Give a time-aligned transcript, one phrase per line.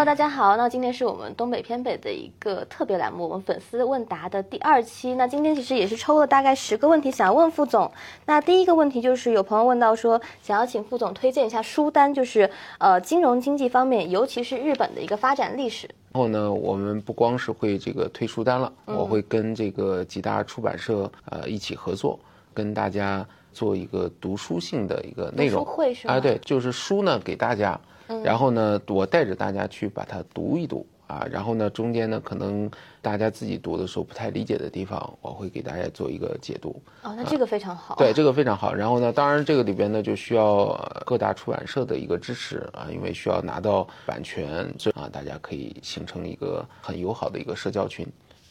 [0.00, 0.56] Hello，大家好。
[0.56, 5.14] 那今天是我们东北偏北的一个特别栏目，我们粉丝问答的第二期。
[5.14, 7.92] 那今天其实也是抽了大概十个问题，想要问副总。
[8.24, 15.86] 那第一个问题就是有朋友问到说，想要请副总推荐一下书单，就是呃金融经济方面，尤其是日本的一个发展历史。
[16.12, 22.18] 然后呢，我们不光是会这个推书单了，我会跟这个几大出版社呃一起合作，
[22.54, 23.22] 跟大家
[23.52, 25.62] 做一个读书性的一个内容。
[25.62, 26.14] 书会是吗？
[26.14, 27.78] 啊，对，就是书呢给大家，
[28.22, 32.70] 然后呢我带着大家去把它读一读啊，然后呢中间呢可能
[33.02, 36.80] 大家自己读的时候不太理解的地方，我会给大家做一个解读。
[37.02, 37.96] 哦，那这个非常好。
[37.96, 38.72] 对，这个非常好。
[38.72, 48.06] 然后呢，当然这个里边呢就需要呃各大出版社的一个支持啊，因为需要拿到版权，这啊大家可以形成一个很友好的一个社交群。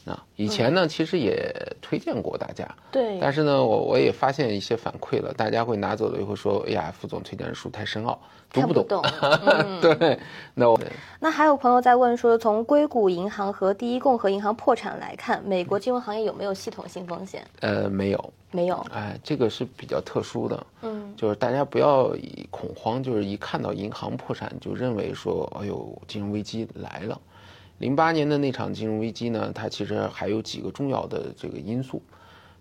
[0.10, 8.20] 啊，以前呢其实也推荐过大家，对，但是呢我我也发现一些反馈了，大家会拿走了以后说，哎呀，副总推荐的书太深奥，
[8.52, 8.86] 读不懂。
[8.88, 9.02] 懂。
[9.82, 10.20] 对，
[10.54, 10.80] 那我
[11.20, 17.46] 那还有朋友在问说，从硅谷银行和第一共和银行破产来看，美国金融行业有没有系统性风险？
[17.62, 18.76] 呃没有，没有。
[18.92, 27.20] 哎，这个是比较特殊的，嗯，就是大家不要以恐慌，就是一看到银行破产就认为说，哎呦，金融危机来了。
[27.80, 32.02] 零八年的那场金融危机呢，它其实还有几个重要的这个因素。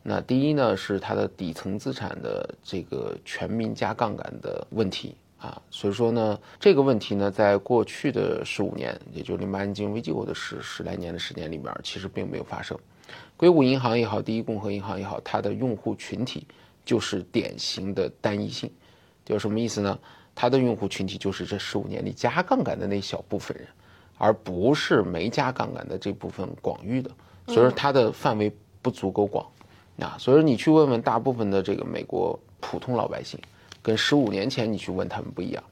[0.03, 12.79] 那第一呢，是它的底层资产的这个全民加杠杆的问题啊，所以说呢，这个问题呢，在过去的十五年，也就是零八年金融危机后的十十来年的时间里面，其实并没有发生。
[13.37, 16.47] 硅谷银行也好，第一共和银行也好，它的用户群体
[16.85, 18.71] 就是典型的单一性，
[19.25, 19.99] 就是什么意思呢？
[20.35, 23.67] 它的用户群体就是这十五年里加杠杆的那小部分人。
[24.19, 27.11] 而不是没加杠杆的这部分广域的，
[27.47, 28.53] 所以说它的范围
[28.83, 29.47] 不足够广，
[30.01, 33.39] 啊，所以说你去问问大部分的这个美国普通老百姓，
[33.81, 35.63] 跟十五年前你去问他们不一样。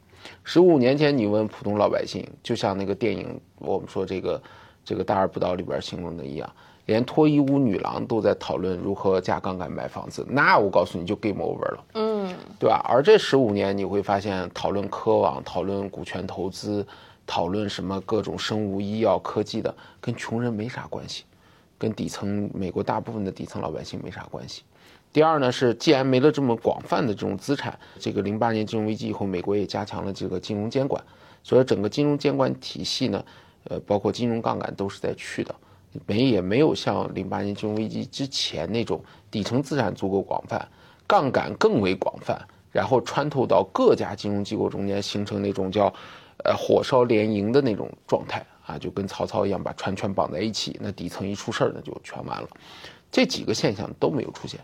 [0.44, 4.42] 十五年前你问普通老百姓，就像那个电影我们说这个
[4.84, 6.48] 这个大而不倒里边形容的一样，
[6.86, 12.84] 连脱衣舞女郎都在讨论如何加杠杆买房子，那我告诉你就 game over 了，嗯，对吧？
[12.88, 16.86] 而这十五年你会发现，讨论科网、讨论股权投资。
[17.26, 21.24] 讨论什么各种生物医药科技的，跟穷人没啥关系，
[21.76, 24.62] 跟底层美国大部分的底层老百姓没啥关系。
[25.12, 31.02] 第二呢是，既然没了这么广泛的这种资产，这个零八年金融危机以后，美国也加强了这个金融监管，
[31.42, 33.24] 所以整个金融监管体系呢，
[33.64, 35.54] 呃，包括金融杠杆都是在去的，
[36.06, 40.68] 没也没有像零八年金融危机之前那种底层资产足够广泛，
[41.06, 42.38] 杠杆更为广泛，
[42.70, 45.92] 然后穿透到各家金融机构中间，形成那种叫。
[46.44, 52.48] 呃，火烧连营的那种状态啊，就跟曹操一样把船全绑在一起，那底层一出事儿，那就全完了。
[53.10, 54.60] 这几个现象都没有出现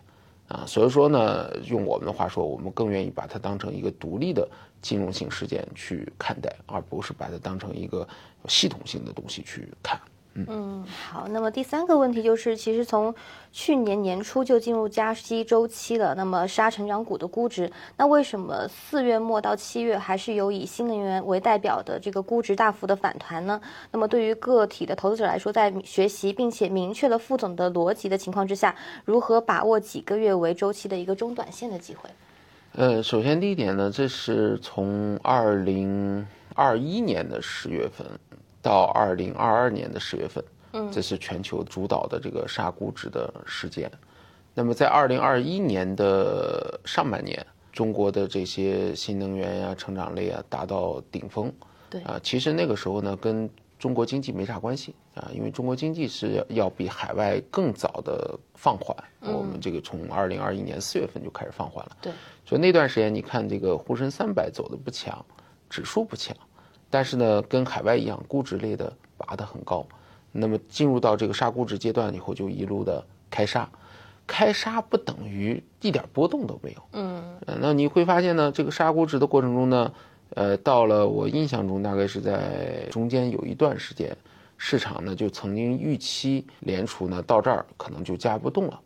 [0.48, 4.46] 啊，所以说呢，用我们的话说，我们更愿意把它当成一个独立的
[4.80, 8.06] 金融性事件去看待，而不是把它当成一个
[8.48, 9.98] 系统性的东西去看。
[10.34, 11.28] 嗯，好。
[11.28, 13.14] 那么第三个问题就是，其实从
[13.52, 16.14] 去年年初就进入加息周期了。
[16.14, 23.60] 那么杀成长股的估值，那为什么四月末到七月还是有以新能源为代表的这个估值大幅的反弹呢？
[23.90, 32.08] 那么对于个体的投资者来说，在学习并且明确了副总的逻辑的情况之下，如何把握几个月为周期的一个中短线的机会？
[32.74, 38.06] 呃，首先第一点呢，这是从二零二一年的十月份。
[38.62, 40.42] 到二零二二年的十月份，
[40.72, 43.90] 嗯，这是全球主导的这个杀估值的时间。
[44.54, 51.52] 那么在二零二一年的上半年，中国的这些新能源呀、成长类啊达到顶峰。
[51.90, 58.96] 对啊，其实那个时候呢，跟中国经济没啥关系啊，因为中国经济是要比海外更早的放缓。
[59.20, 61.96] 我们这个从二零二一年四月份就开始放缓了。
[62.00, 62.12] 对，
[62.46, 65.24] 所以那段时间你看这个沪深三百走的不强，
[65.68, 66.36] 指数不强。
[66.92, 69.86] 但是呢，跟海外一样，估值类的拔得很高。
[70.30, 73.66] 那么进入到这个杀估值阶段以后，就一路的开杀。
[74.26, 76.82] 开杀不等于一点波动都没有。
[76.92, 79.92] 嗯，那你会发现呢，这个杀估值的过程中呢，
[80.34, 84.14] 呃，到了我印象中大概是在中间有一段时间，
[84.58, 88.80] 市场呢就曾经预期联储呢到这儿可能就加不动了，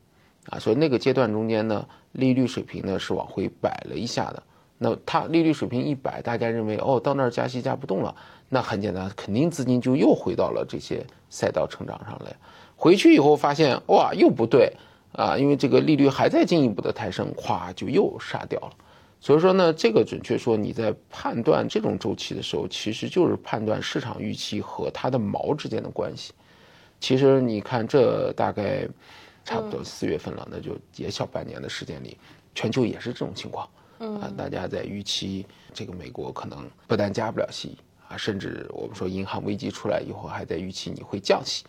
[0.50, 4.42] 啊，所以那个阶段中间呢，利率水平呢是往回摆了一下的。
[4.78, 8.14] 那它利率水平一百，大家认为哦，到那儿加息加不动了，
[8.48, 12.36] 那很简单，肯定资金就又回到了这些赛道成长上来。
[12.76, 14.72] 回去以后发现哇，又不对
[15.12, 18.72] 啊，因为这个利率还在进一步的抬升，咵就又杀掉了。
[19.18, 26.34] 所以说呢，这个准确说你在判断这种周期的时候，其实就是判断市场预期和它的毛之间的关系。
[27.00, 28.86] 其实你看，这大概
[29.42, 32.18] 差不多四月份了，那就也小半年的时间里，
[32.54, 33.66] 全球也是这种情况。
[33.98, 37.76] 啊，大家在预期这个美国可能不但加不了息
[38.08, 41.64] 啊，甚至我们说银行危机出来以后，还在预期你会降息，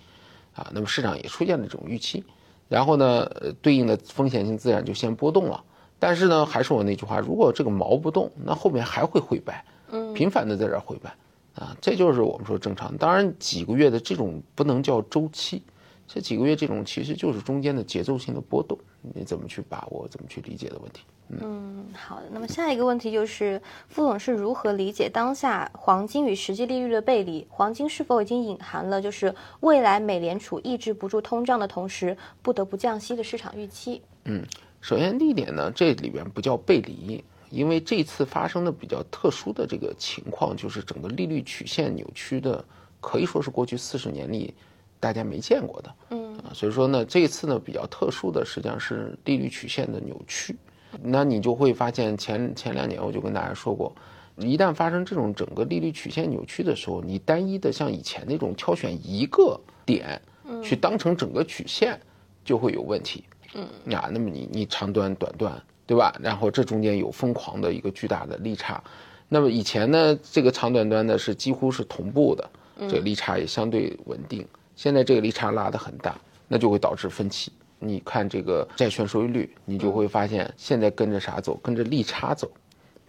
[0.55, 2.23] 啊，那么市场也出现了这种预期，
[2.67, 5.63] 然后呢，呃对应的风险性自然就先波动了。
[5.99, 11.09] 但是呢，还是我那句话，如果这个毛不动，那后面还会回摆，嗯，频繁的在这儿回摆，
[11.55, 12.95] 啊，这就是我们说正常。
[12.97, 15.63] 当然，几个月的这种不能叫周期，
[16.07, 21.01] 这几个月这种其实就是中间的节奏性的波动，你怎么去把握，怎么去理解的问题。
[21.29, 22.29] 嗯，好的。
[22.31, 27.45] 那么下一个问题就是，傅总是如何理解当下黄金与实际利率的背离？
[27.49, 34.01] 黄金是否已经隐含了就是未来美联储抑制不住通胀的同时不得不降息的市场预期？
[34.23, 34.41] 嗯，
[34.79, 42.63] 首先第一点呢，这里边不叫背离，因为这次发生的比较特殊的这个情况，就是整个利率曲线扭曲的，
[43.01, 44.53] 可以说是过去四十年里
[44.99, 45.95] 大家没见过的。
[46.09, 50.55] 嗯，所以说呢，这一次呢比较特殊的实际上是利率曲线的扭曲。
[51.01, 53.93] 那你就会发现，前前两年我就跟大家说过，
[54.37, 60.19] 一旦发生这种整个利率曲线扭曲的时候，你单一的像以前那种挑选一个点，
[60.63, 61.99] 去当成整个曲线，
[62.45, 63.25] 就会有问题。
[63.53, 66.15] 嗯，啊，那么你你长端短端，对吧？
[66.21, 68.81] 然后这中间有疯狂的一个巨大的利差，
[69.27, 72.49] 那么以前呢，这个长短端呢是几乎是同步的，
[72.79, 74.47] 这个利差也相对稳定。
[74.77, 76.15] 现在这个利差拉得很大，
[76.47, 77.51] 那就会导致分歧。
[77.79, 81.55] 你看这个债券收益率，你就会发现现在跟着啥走？
[81.63, 82.49] 跟着利差走，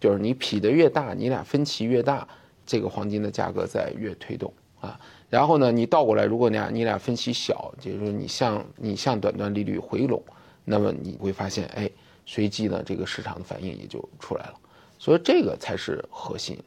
[0.01, 2.27] 就是你匹的越大，你俩分歧越大，
[2.67, 4.99] 这个黄金的价格在越推动啊。
[5.29, 10.23] 然后呢，你倒过来，如果你俩你俩分歧小，就是说你向你向短端利率回笼，
[10.65, 11.91] 那么你会发现，哎，
[12.25, 14.55] 随即呢，这个市场的反应也就出来了。
[14.99, 16.59] 所以这个才是核心。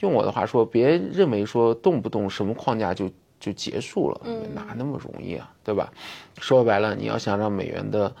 [0.00, 3.10] 用我的话说，别认为说动不动什么框架就。
[3.40, 4.20] 就结束了，
[4.54, 5.92] 哪那么容易啊，对吧？
[6.38, 8.14] 说白了，你要想让美元的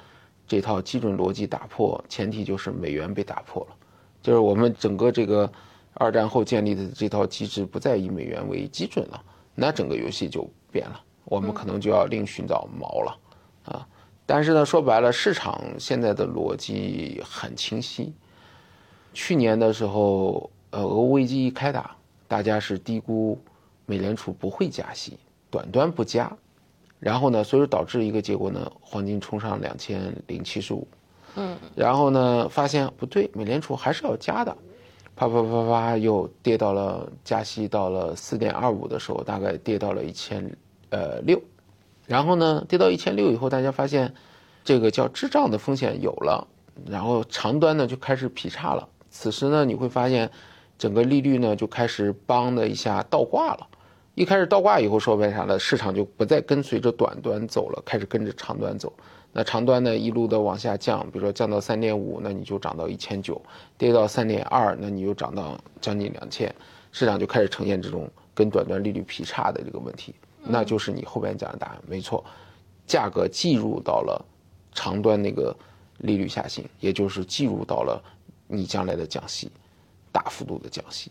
[0.46, 3.76] 这套基准逻辑打破，前提就是美元被打破了，
[4.22, 5.50] 就是我们整个这个
[5.94, 9.22] 二战后建立的这套机制不再以美元为基准了，
[9.54, 13.18] 那整个游戏就变了，我们可能就要另寻找毛了
[13.64, 13.86] 啊！
[14.24, 18.12] 但是呢，说白了，市场现在的逻辑很清晰。
[19.14, 21.96] 去年的时候，呃，俄乌危机一开打，
[22.28, 23.36] 大家是低估。
[23.88, 25.18] 美联储不会加息，
[25.48, 26.30] 短端不加，
[27.00, 30.86] 然后呢，所以导致一个结果呢，黄金冲上两千零七十五，
[31.36, 34.54] 嗯，然后呢，发现不对，美联储还是要加的，
[35.16, 40.54] 啪啪啪啪又跌到了加息到了四点二五的时候，大概跌到了一千
[40.90, 41.40] 呃六，
[42.06, 44.12] 然后呢，跌到一千六以后，大家发现
[44.64, 46.46] 这个叫滞胀的风险有了，
[46.84, 50.30] 然后长端呢就开始劈叉了，此时呢，你会发现
[50.76, 53.66] 整个利率呢就开始邦的一下倒挂了。
[54.18, 55.56] 一开始倒挂以后，说白啥了？
[55.56, 58.92] 市场就不再跟随着短端走了，开始跟着长端走。
[59.32, 63.40] 那长端呢，一路的往下降，比如说降到三点五，那你就涨到一千九；
[63.76, 66.52] 跌到三点二，那你又涨到将近两千。
[66.90, 70.12] 市场就开始呈现这种跟短端利率劈叉的这个问题，
[70.42, 72.24] 那就是你后边讲的答案，没错。
[72.88, 74.20] 价格计入到了
[74.72, 75.54] 长端那个
[75.98, 78.02] 利率下行，也就是计入到了
[78.48, 79.48] 你将来的降息，
[80.10, 81.08] 大幅度的降息。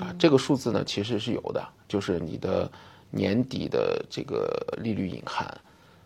[0.00, 2.70] 啊，这个数字呢其实是有的，就是你的
[3.10, 4.48] 年底的这个
[4.78, 5.46] 利率隐含，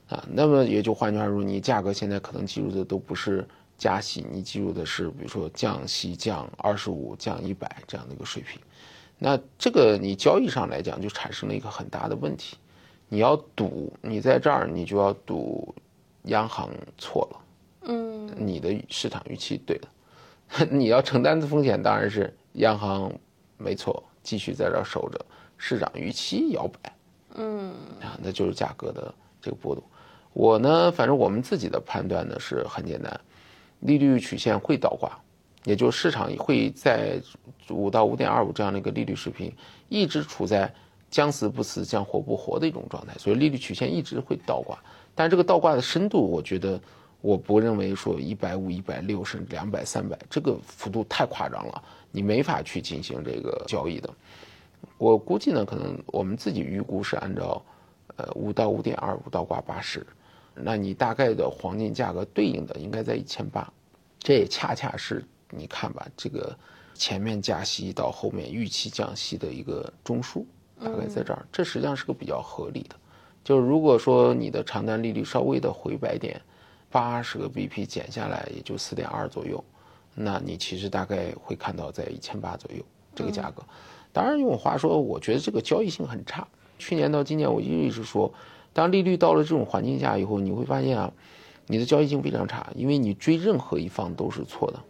[0.08, 3.46] 啊，那么也就换句话说，你价格现在可能计入的都不是
[3.76, 8.60] 加息，你计入的是比如说降息降二十五、降一百这样的一个水平，
[9.18, 12.56] 那这个你交易上来讲就产生了一个很大的问题，
[13.08, 15.74] 你要赌，你在这儿你就要赌
[16.24, 17.40] 央行错了，
[17.82, 23.12] 嗯，你的市场预期对了， 你要承担的风险当然是央行。
[23.58, 25.24] 没错，继续在这守着，
[25.56, 26.96] 市场预期摇摆，
[27.34, 27.70] 嗯，
[28.00, 29.82] 啊，那就是价格的这个波动。
[30.32, 33.18] 我呢，反正我们自己的判断呢是很简单，
[33.80, 35.18] 利率曲线会倒挂，
[35.64, 37.20] 也就是市场会在
[37.70, 39.50] 五到五点二五这样的一个利率水平，
[39.88, 40.70] 一直处在
[41.10, 44.78] 将死不死、将活不活的一种状态，所以利率曲线一直会倒挂。
[45.14, 46.78] 但这个倒挂的深度，我觉得
[47.20, 51.82] 我不认为说一百五、一百六甚至两百、三百，这个幅度太夸张了。
[52.12, 54.08] 你没法去进行这个交易的，
[54.96, 57.62] 我估计呢，可能我们自己预估是按照，
[58.16, 60.06] 呃，五到五点二五到挂八十，
[60.54, 63.70] 那你大概的黄金价格对应的应该在一千八，
[64.18, 66.56] 这也恰恰是你看吧，这个
[66.94, 70.42] 前面加息到后面预期降息的一个中枢，
[70.80, 72.96] 大概在这儿，这实际上是个比较合理的。
[73.44, 76.40] 就是如果说你的长单利率稍微的回摆点，
[76.90, 79.62] 八十个 BP 减下来也就四点二左右。
[80.14, 82.82] 那你其实大概会看到在一千八左右
[83.14, 83.62] 这个价格，
[84.12, 86.46] 当然用我话说，我觉得这个交易性很差。
[86.78, 88.32] 去年到今年，我一直说，
[88.72, 91.12] 当利率到了这种环境下以后，你会发现啊，
[91.66, 94.80] 你的交易性非常差，因为你追任何一方都是错的。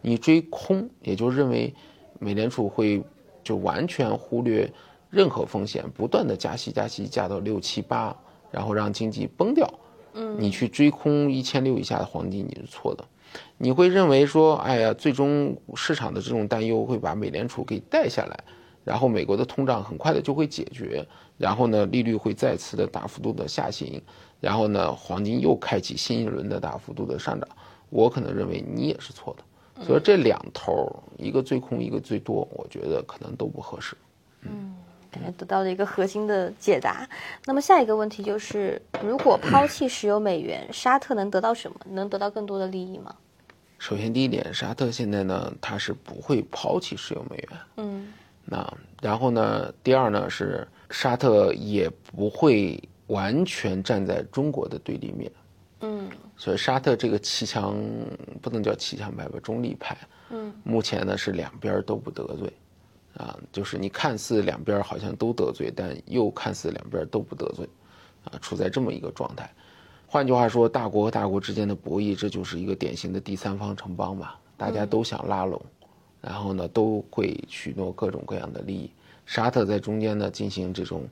[0.00, 1.74] 你追空，也就认为
[2.20, 3.02] 美联储会
[3.42, 4.72] 就完全忽略
[5.10, 8.16] 任何风险，不断的加息加息加到六七八，
[8.50, 9.68] 然后让经济崩掉。
[10.18, 13.04] 嗯，你去追空一千六以下的黄金，你是错的。
[13.56, 18.36] 你会认为说，哎呀，最终市场的这种担忧会把美联储给带下来，
[18.84, 21.06] 然后美国的通胀很快的就会解决，
[21.36, 24.02] 然后呢，利率会再次的大幅度的下行，
[24.40, 27.48] 然后呢，黄金又开启新一轮的大幅度的上涨。
[27.90, 33.96] 我可能认为你也是错的，所以这两头一个最空，一个最多，我觉得可能都不合适。
[34.42, 34.74] 嗯，
[35.10, 37.08] 感觉得到了一个核心的解答。
[37.44, 41.76] 那么下一个问题就是，如果抛弃石油美元，沙特能得到什么？
[41.90, 43.14] 能得到更多的利益吗？
[43.78, 47.48] 首先，第一点，沙特现在呢，它是不会抛弃石油美元。
[47.76, 48.12] 嗯。
[48.44, 48.66] 那
[49.02, 49.72] 然后呢？
[49.84, 55.30] 第二呢是沙特也不会完全站在中国的对立面。
[55.80, 56.10] 嗯。
[56.36, 57.76] 所以沙特这个骑墙
[58.40, 59.96] 不能叫骑墙派吧，中立派。
[60.30, 60.52] 嗯。
[60.64, 62.52] 目前呢是两边都不得罪，
[63.16, 67.68] 啊，就是你看似两边好像都得罪，但又看似两边都不得罪，
[68.24, 69.50] 啊，处在这么一个状态。
[70.06, 74.34] 换句话说，大国和大国之间的博弈，这就是一个典型的第三方城邦嘛？
[74.56, 75.60] 大家都想拉拢，
[76.20, 78.90] 然后呢，都会许诺各种各样的利益。
[79.26, 81.02] 沙特在中间呢进行这种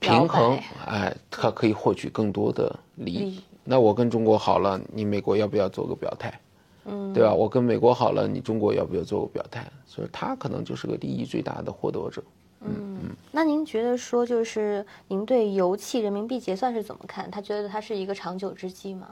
[0.00, 3.40] 平衡，哎，它可以获取更多的利益。
[3.62, 6.40] 那我跟中国好了，你美国要不要做个表态？
[6.86, 7.34] 嗯，对吧？
[7.34, 9.66] 我跟美国好了，你中国要不要做个表态？
[9.86, 12.22] 所以，他可能就是个利益最大的获得者。
[12.60, 17.30] 嗯，那您觉得说，就是您对油气人民币结算是怎么看？
[17.30, 19.08] 他觉得它是一个长久之计吗？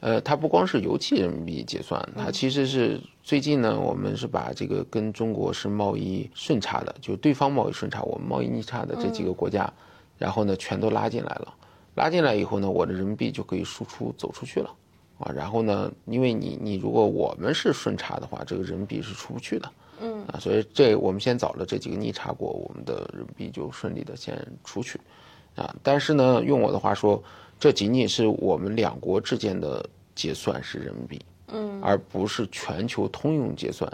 [0.00, 9.70] 呃，它不光是油气人民币结算，它其实是最近呢，我们是把这个跟中国是贸易顺差的，就对方贸易顺差，我们贸易逆差的这几个国家，
[10.16, 11.54] 然后呢全都拉进来了。
[11.96, 14.70] 拉进来以后呢，我的人民币就可以输出走出去了，
[15.18, 19.70] 啊，然后呢，因为你你如果我们是顺差的话，这个人民币是出不去的。
[20.00, 25.00] 嗯啊，所以这我们先找了这几个逆差国，我们的人民币就顺利的先出去，
[25.56, 27.20] 啊，但是呢，用我的话说，
[27.58, 29.84] 这仅仅是我们两国之间的
[30.14, 33.92] 结算是人民币，嗯，而不是全球通用结算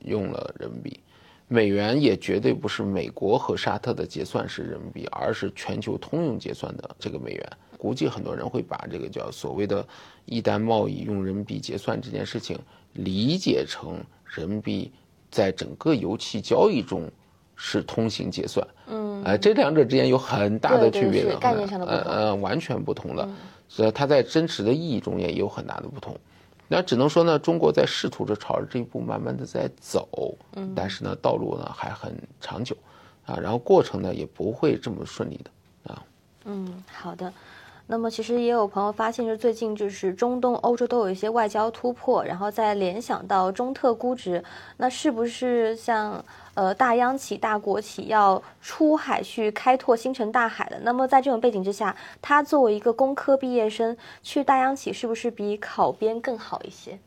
[0.00, 1.00] 用了人民币，
[1.48, 7.52] 美元也绝对不是美国和沙特的结算是人民币，而是全球通用结算的这个美元。
[7.78, 9.86] 估计很多人会把这个叫所谓的
[10.26, 12.58] “一单贸易用人民币结算”这件事情
[12.92, 14.92] 理解成人民币。
[15.28, 17.10] 在整个油气交易中，
[17.56, 23.28] 是通行结算，嗯，呃，这两者之间有很大的区别的，概念上的不同，呃，完全不同的，
[23.68, 26.16] 所以它在真实的意义中也有很大的不同。
[26.68, 32.74] 那只能说呢，中国在试图着朝着这一步慢慢的在走，嗯，但是呢，道路呢还很长久，
[33.26, 36.02] 啊，然后过程呢也不会这么顺利的，啊，
[36.44, 37.30] 嗯，好的。
[37.88, 44.42] 那么其实也有朋友发现，就最近就是中东、欧洲都有一些外交突破，然后再联想到中特估值，
[44.78, 46.24] 那是不是像
[46.54, 50.80] 呃大央企、大国企要出海去开拓星辰大海的？
[50.80, 56.98] 那么在这种背景之下，他作为一个工科毕业生去大央企，是不是比考编更好一些？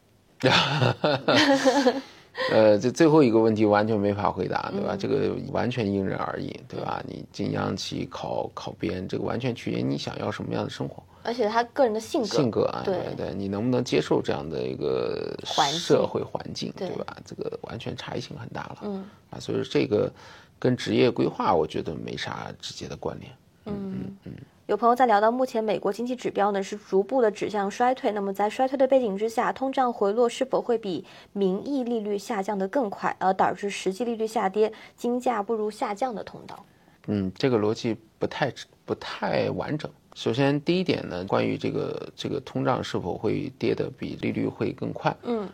[2.51, 4.95] 呃，这最后一个问题完全没法回答，对吧？
[4.97, 7.03] 这个完全因人而异，对吧？
[7.07, 17.17] 你进央企考考编，这个完全取决于你想要什么样的生活，而且他个人的性格，性格啊，对对，你能不能接受这样的一个社会环境，对吧？
[17.25, 20.11] 这个完全差异性很大了，嗯，啊，所以说这个
[20.57, 23.31] 跟职业规划，我觉得没啥直接的关联，
[23.65, 24.33] 嗯嗯嗯。
[24.69, 28.11] 有朋友在聊到，目前美国经济指标呢是逐步的指向衰退。
[28.11, 36.63] 那么在衰退的背景之下，通胀回落是否会比名义利率下降的更快，而导致实际利率下跌，金价步入下降的通道？
[37.07, 38.53] 嗯，这个逻辑不太
[38.85, 39.89] 不太完整。
[40.13, 45.17] 首先，第一点呢，关于这个这个通胀是否会跌的比利率会更快？
[45.23, 45.49] 嗯，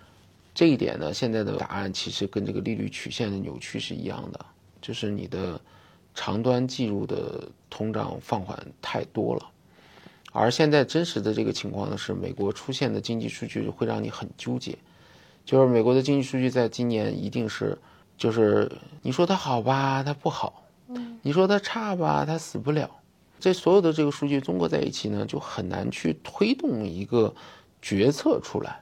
[0.53, 4.45] 这一点呢，现在的答案其实跟这个利率曲线的扭曲是一样的，
[4.81, 5.57] 就是你的。
[6.15, 9.45] 长端计入的通胀放缓太多了，
[10.31, 14.77] 而现在真实的这个情况呢，是美国出现的经济数据会让你很纠结，
[15.43, 17.77] 就是美国的经济数据在今年一定是，
[18.17, 20.63] 就是你说它好吧，它不好，
[21.21, 22.89] 你说它差吧，它死不了，
[23.37, 27.35] 这所有的这个数据综合在一起呢，就很难去推动一个
[27.81, 28.81] 决策出来，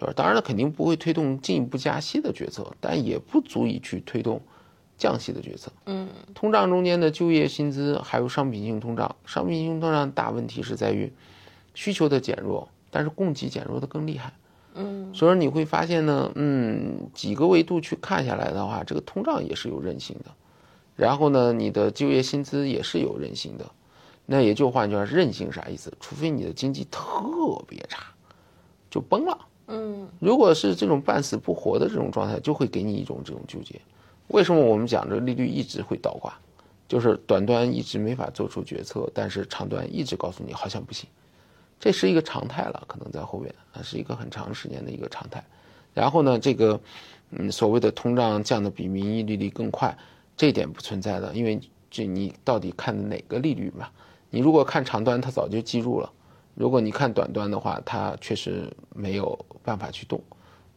[0.00, 4.40] 就是当然了，肯定不会推动进一步加息的决策，但也不足以去推动。
[5.00, 11.10] 降息的决策，嗯，通胀中间的就业薪资还有商品性通胀，商品性通胀大问题是在于
[11.72, 14.34] 需求的减弱，但是供给减弱的更厉害，
[14.74, 20.30] 嗯，所以你会发现呢，嗯，几个维度去看下来的话，这个通胀也是有韧性的，
[20.96, 23.64] 然后呢，你的就业薪资也是有韧性的，
[24.26, 25.90] 那也就换句话说，韧性啥意思？
[25.98, 27.10] 除非你的经济特
[27.66, 28.04] 别差，
[28.90, 29.38] 就崩了，
[29.68, 33.80] 嗯，如果是这种半死不活的这种状态，就会给你一种这种纠结。
[34.30, 36.32] 为什么我们讲这利率一直会倒挂？
[36.88, 41.08] 就是短端一直没法做出决策，但是长端一直告诉你好像不行，
[41.78, 45.40] 这是一个常态了，可能在后面啊是一个很长时间的一个常态。
[45.94, 46.80] 然后呢，这个
[47.30, 49.96] 嗯所谓的通胀降的比名义利率更快，
[50.36, 51.60] 这一点不存在的，因为
[51.90, 53.88] 这你到底看的哪个利率嘛？
[54.28, 56.08] 你如果看长端，它早就记住了；
[56.54, 60.20] 如果你看短端的话，它确实没有办法去动。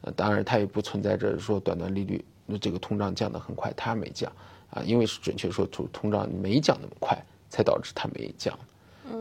[0.02, 2.24] 呃，当然它也不存在着说短端利率
[2.58, 4.32] 这个通胀降得很快，它没降
[4.70, 7.18] 啊，因为是准确说通通胀没降那么快，
[7.50, 8.58] 才导致它没降。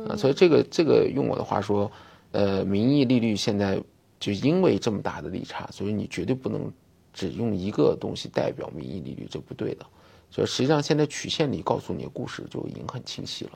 [0.08, 1.90] 啊，所以这个这个用我的话说，
[2.30, 3.82] 呃，名义利率现在
[4.20, 6.72] 就因为这么大的利差，所以你绝对不能
[7.12, 9.84] 只用一个东西代表名义利率，这不对的。
[10.30, 13.52] 所以实际上现在曲线里告诉你的故事就已经很清晰了。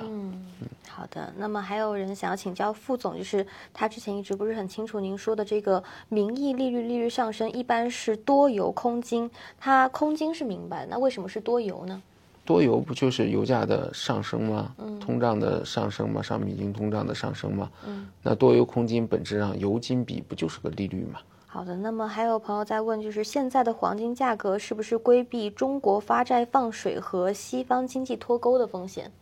[0.00, 0.46] 嗯，
[0.88, 1.32] 好的。
[1.36, 12.00] 那么还有人想要请教副总，就是他之前一直不是很清楚您说的这个名义利率利率上升一般是多油空金，它空金是明白，那为什么是多油呢？
[12.44, 14.74] 多油不就是油价的上升吗？
[14.78, 16.20] 嗯，通胀的上升吗？
[16.20, 17.70] 商品金通胀的上升吗？
[17.86, 21.20] 嗯，那多油空金本质上油金比不就是个利率吗？
[21.46, 29.12] 好的，那么还有朋友在问，就是现在的黄金价格是不是规避中国发债放水和西方经济脱钩的风险？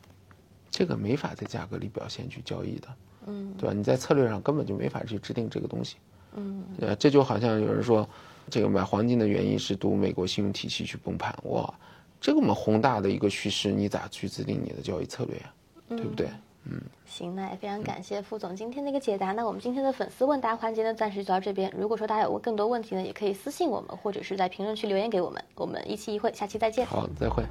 [0.70, 2.88] 这个没法在价格里表现去交易的，
[3.26, 3.74] 嗯，对吧？
[3.74, 5.96] 你在策略上根本就没法去制定这个东西，
[6.34, 8.08] 嗯，呃这就好像有人说，
[8.48, 11.72] 这个买黄金的原因是赌美国信用体系去崩盘，哇，
[12.20, 15.52] 这么宏大的一个叙事，你咋去制定你的交易策略呀？
[15.88, 16.28] 对不对？
[16.64, 19.32] 嗯，行，那也非常感谢副总今天的一个解答。
[19.32, 21.72] 那我们今天的粉丝问答环节呢，暂时就到这边。
[21.76, 26.86] 如果说大家有更多问题呢，也可以私信我们，或者是在评论区留言给我们，我们一期一会，下期再见。
[26.86, 27.42] 好，再会。